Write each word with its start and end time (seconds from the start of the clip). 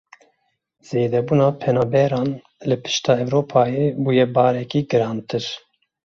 Zêdebûna 0.87 1.47
penaberan 1.61 2.29
li 2.69 2.77
pişta 2.83 3.13
Ewropayê 3.23 3.85
bûye 4.03 4.25
barekî 4.35 4.81
girantir. 4.89 5.45